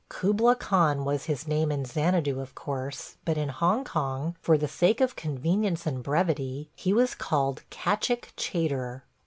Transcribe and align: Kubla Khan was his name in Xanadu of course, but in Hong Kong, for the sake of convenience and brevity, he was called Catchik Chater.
Kubla 0.09 0.55
Khan 0.55 1.05
was 1.05 1.25
his 1.25 1.47
name 1.47 1.71
in 1.71 1.85
Xanadu 1.85 2.39
of 2.41 2.55
course, 2.55 3.17
but 3.23 3.37
in 3.37 3.49
Hong 3.49 3.83
Kong, 3.83 4.35
for 4.41 4.57
the 4.57 4.67
sake 4.67 4.99
of 4.99 5.15
convenience 5.15 5.85
and 5.85 6.01
brevity, 6.01 6.71
he 6.75 6.91
was 6.91 7.13
called 7.13 7.61
Catchik 7.69 8.33
Chater. 8.35 9.03